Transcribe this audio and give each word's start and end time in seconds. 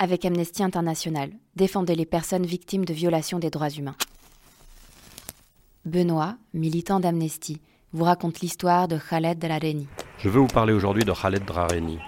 Avec 0.00 0.24
Amnesty 0.24 0.62
International, 0.62 1.30
défendez 1.56 1.96
les 1.96 2.06
personnes 2.06 2.46
victimes 2.46 2.84
de 2.84 2.94
violations 2.94 3.40
des 3.40 3.50
droits 3.50 3.68
humains. 3.68 3.96
Benoît, 5.84 6.36
militant 6.54 7.00
d'Amnesty, 7.00 7.60
vous 7.92 8.04
raconte 8.04 8.38
l'histoire 8.38 8.86
de 8.86 8.96
Khaled 8.96 9.40
Drareni. 9.40 9.88
Je 10.18 10.28
veux 10.28 10.38
vous 10.38 10.46
parler 10.46 10.72
aujourd'hui 10.72 11.02
de 11.02 11.10
Khaled 11.10 11.44
Drareni, 11.44 11.98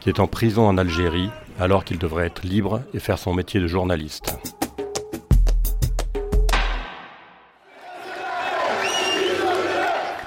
qui 0.00 0.08
est 0.08 0.18
en 0.18 0.26
prison 0.26 0.66
en 0.66 0.76
Algérie 0.78 1.30
alors 1.60 1.84
qu'il 1.84 1.98
devrait 1.98 2.26
être 2.26 2.42
libre 2.42 2.82
et 2.92 2.98
faire 2.98 3.20
son 3.20 3.34
métier 3.34 3.60
de 3.60 3.68
journaliste. 3.68 4.36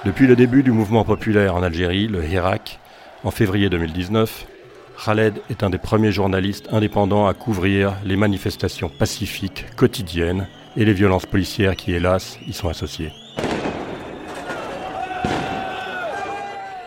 Depuis 0.06 0.26
le 0.26 0.34
début 0.34 0.62
du 0.62 0.72
mouvement 0.72 1.04
populaire 1.04 1.56
en 1.56 1.62
Algérie, 1.62 2.08
le 2.08 2.24
Hirak, 2.24 2.80
en 3.22 3.30
février 3.30 3.68
2019, 3.68 4.46
Khaled 4.96 5.40
est 5.50 5.62
un 5.62 5.70
des 5.70 5.78
premiers 5.78 6.12
journalistes 6.12 6.68
indépendants 6.72 7.26
à 7.26 7.34
couvrir 7.34 7.94
les 8.04 8.16
manifestations 8.16 8.88
pacifiques 8.88 9.66
quotidiennes 9.76 10.48
et 10.76 10.84
les 10.84 10.92
violences 10.92 11.26
policières 11.26 11.76
qui, 11.76 11.92
hélas, 11.92 12.38
y 12.46 12.52
sont 12.52 12.68
associées. 12.68 13.12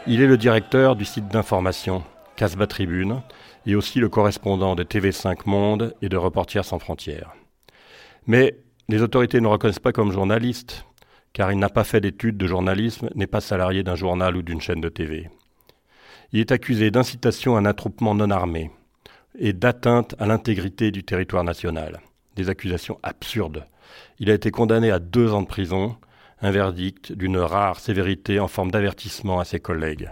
Il 0.07 0.21
est 0.21 0.27
le 0.27 0.37
directeur 0.37 0.95
du 0.95 1.05
site 1.05 1.27
d'information 1.27 2.03
Casbah 2.35 2.67
Tribune 2.67 3.21
et 3.65 3.75
aussi 3.75 3.99
le 3.99 4.09
correspondant 4.09 4.75
de 4.75 4.83
TV5 4.83 5.39
Monde 5.45 5.95
et 6.01 6.09
de 6.09 6.17
Reporters 6.17 6.65
sans 6.65 6.79
frontières. 6.79 7.33
Mais 8.27 8.55
les 8.87 9.01
autorités 9.01 9.37
ne 9.39 9.43
le 9.43 9.49
reconnaissent 9.49 9.79
pas 9.79 9.91
comme 9.91 10.11
journaliste 10.11 10.85
car 11.35 11.51
il 11.51 11.59
n'a 11.59 11.69
pas 11.69 11.83
fait 11.83 11.99
d'études 11.99 12.37
de 12.37 12.47
journalisme, 12.47 13.09
n'est 13.13 13.27
pas 13.27 13.41
salarié 13.41 13.83
d'un 13.83 13.95
journal 13.95 14.37
ou 14.37 14.41
d'une 14.41 14.61
chaîne 14.61 14.79
de 14.79 14.87
TV. 14.87 15.29
Il 16.35 16.41
est 16.41 16.51
accusé 16.51 16.91
d'incitation 16.91 17.55
à 17.55 17.59
un 17.59 17.65
attroupement 17.65 18.13
non 18.13 18.29
armé 18.29 18.69
et 19.39 19.53
d'atteinte 19.53 20.15
à 20.19 20.25
l'intégrité 20.25 20.91
du 20.91 21.05
territoire 21.05 21.45
national. 21.45 22.01
Des 22.35 22.49
accusations 22.49 22.99
absurdes. 23.03 23.65
Il 24.19 24.29
a 24.29 24.33
été 24.33 24.51
condamné 24.51 24.91
à 24.91 24.99
deux 24.99 25.31
ans 25.31 25.43
de 25.43 25.47
prison, 25.47 25.95
un 26.41 26.51
verdict 26.51 27.13
d'une 27.13 27.37
rare 27.37 27.79
sévérité 27.79 28.41
en 28.41 28.49
forme 28.49 28.69
d'avertissement 28.69 29.39
à 29.39 29.45
ses 29.45 29.61
collègues. 29.61 30.11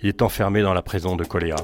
Il 0.00 0.08
est 0.08 0.22
enfermé 0.22 0.62
dans 0.62 0.74
la 0.74 0.82
prison 0.82 1.16
de 1.16 1.24
Coléa. 1.24 1.56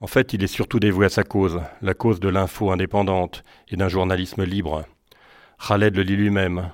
En 0.00 0.06
fait, 0.06 0.34
il 0.34 0.44
est 0.44 0.48
surtout 0.48 0.80
dévoué 0.80 1.06
à 1.06 1.08
sa 1.08 1.24
cause, 1.24 1.62
la 1.80 1.94
cause 1.94 2.20
de 2.20 2.28
l'info 2.28 2.72
indépendante 2.72 3.42
et 3.70 3.76
d'un 3.76 3.88
journalisme 3.88 4.44
libre. 4.44 4.84
Khaled 5.66 5.96
le 5.96 6.04
dit 6.04 6.16
lui-même. 6.16 6.72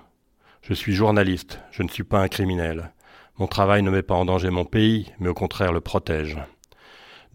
Je 0.62 0.74
suis 0.74 0.94
journaliste, 0.94 1.60
je 1.70 1.82
ne 1.82 1.88
suis 1.88 2.04
pas 2.04 2.20
un 2.20 2.28
criminel. 2.28 2.92
Mon 3.38 3.46
travail 3.46 3.82
ne 3.82 3.90
met 3.90 4.02
pas 4.02 4.14
en 4.14 4.24
danger 4.24 4.50
mon 4.50 4.64
pays, 4.64 5.12
mais 5.18 5.28
au 5.28 5.34
contraire 5.34 5.72
le 5.72 5.80
protège. 5.80 6.38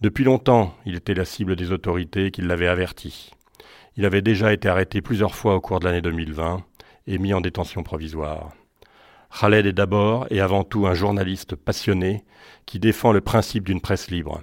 Depuis 0.01 0.23
longtemps, 0.23 0.75
il 0.85 0.95
était 0.95 1.13
la 1.13 1.25
cible 1.25 1.55
des 1.55 1.71
autorités 1.71 2.31
qui 2.31 2.41
l'avaient 2.41 2.67
averti. 2.67 3.31
Il 3.97 4.05
avait 4.05 4.21
déjà 4.21 4.51
été 4.51 4.67
arrêté 4.67 5.01
plusieurs 5.01 5.35
fois 5.35 5.55
au 5.55 5.61
cours 5.61 5.79
de 5.79 5.85
l'année 5.85 6.01
2020 6.01 6.63
et 7.07 7.17
mis 7.17 7.33
en 7.33 7.41
détention 7.41 7.83
provisoire. 7.83 8.51
Khaled 9.39 9.65
est 9.65 9.73
d'abord 9.73 10.27
et 10.29 10.41
avant 10.41 10.63
tout 10.63 10.87
un 10.87 10.93
journaliste 10.93 11.55
passionné 11.55 12.25
qui 12.65 12.79
défend 12.79 13.11
le 13.11 13.21
principe 13.21 13.63
d'une 13.63 13.81
presse 13.81 14.09
libre. 14.09 14.41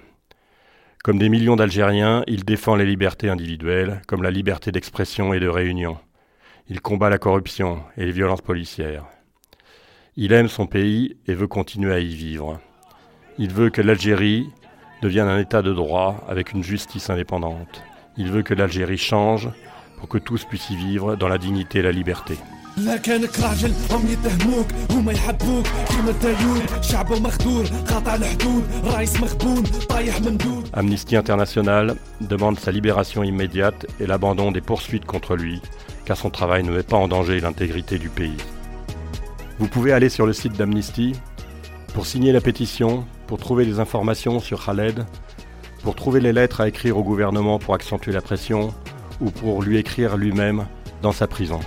Comme 1.03 1.19
des 1.19 1.29
millions 1.29 1.55
d'Algériens, 1.55 2.23
il 2.27 2.43
défend 2.43 2.75
les 2.75 2.85
libertés 2.85 3.29
individuelles, 3.29 4.01
comme 4.07 4.23
la 4.23 4.31
liberté 4.31 4.71
d'expression 4.71 5.33
et 5.33 5.39
de 5.39 5.47
réunion. 5.47 5.97
Il 6.71 6.81
combat 6.81 7.09
la 7.09 7.17
corruption 7.17 7.81
et 7.97 8.05
les 8.05 8.11
violences 8.11 8.41
policières. 8.41 9.05
Il 10.15 10.33
aime 10.33 10.47
son 10.47 10.67
pays 10.67 11.17
et 11.25 11.33
veut 11.33 11.47
continuer 11.47 11.91
à 11.91 11.99
y 11.99 12.13
vivre. 12.13 12.59
Il 13.39 13.51
veut 13.51 13.71
que 13.71 13.81
l'Algérie 13.81 14.51
devienne 15.01 15.27
un 15.27 15.39
État 15.39 15.63
de 15.63 15.73
droit 15.73 16.23
avec 16.27 16.53
une 16.53 16.63
justice 16.63 17.09
indépendante. 17.09 17.81
Il 18.17 18.29
veut 18.31 18.43
que 18.43 18.53
l'Algérie 18.53 18.99
change 18.99 19.49
pour 19.97 20.09
que 20.09 20.19
tous 20.19 20.45
puissent 20.45 20.69
y 20.69 20.75
vivre 20.75 21.15
dans 21.15 21.27
la 21.27 21.39
dignité 21.39 21.79
et 21.79 21.83
la 21.83 21.91
liberté. 21.91 22.35
Amnesty 30.73 31.15
International 31.17 31.95
demande 32.21 32.57
sa 32.59 32.71
libération 32.71 33.23
immédiate 33.23 33.85
et 33.99 34.07
l'abandon 34.07 34.51
des 34.51 34.61
poursuites 34.61 35.05
contre 35.05 35.35
lui, 35.35 35.61
car 36.05 36.15
son 36.15 36.29
travail 36.29 36.63
ne 36.63 36.71
met 36.71 36.83
pas 36.83 36.95
en 36.95 37.09
danger 37.09 37.41
l'intégrité 37.41 37.97
du 37.97 38.09
pays. 38.09 38.37
Vous 39.59 39.67
pouvez 39.67 39.91
aller 39.91 40.09
sur 40.09 40.25
le 40.25 40.33
site 40.33 40.53
d'Amnesty 40.53 41.15
pour 41.93 42.05
signer 42.05 42.31
la 42.31 42.39
pétition, 42.39 43.05
pour 43.27 43.39
trouver 43.39 43.65
des 43.65 43.79
informations 43.79 44.39
sur 44.39 44.65
Khaled, 44.65 45.05
pour 45.83 45.95
trouver 45.95 46.21
les 46.21 46.31
lettres 46.31 46.61
à 46.61 46.69
écrire 46.69 46.97
au 46.97 47.03
gouvernement 47.03 47.59
pour 47.59 47.73
accentuer 47.73 48.13
la 48.13 48.21
pression, 48.21 48.73
ou 49.19 49.31
pour 49.31 49.63
lui 49.63 49.77
écrire 49.77 50.15
lui-même 50.15 50.65
dans 51.01 51.11
sa 51.11 51.27
prison. 51.27 51.59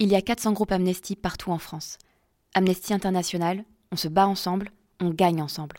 Il 0.00 0.10
y 0.10 0.14
a 0.14 0.22
400 0.22 0.52
groupes 0.52 0.70
Amnesty 0.70 1.16
partout 1.16 1.50
en 1.50 1.58
France. 1.58 1.98
Amnesty 2.54 2.94
International, 2.94 3.64
on 3.90 3.96
se 3.96 4.06
bat 4.06 4.28
ensemble, 4.28 4.70
on 5.00 5.10
gagne 5.10 5.42
ensemble. 5.42 5.74